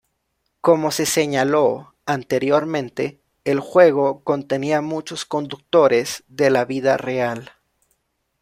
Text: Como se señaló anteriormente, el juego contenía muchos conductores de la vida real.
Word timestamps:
Como 0.61 0.89
se 0.89 1.05
señaló 1.05 1.93
anteriormente, 2.07 3.21
el 3.43 3.59
juego 3.59 4.23
contenía 4.23 4.81
muchos 4.81 5.25
conductores 5.25 6.23
de 6.27 6.49
la 6.49 6.65
vida 6.65 6.97
real. 6.97 7.51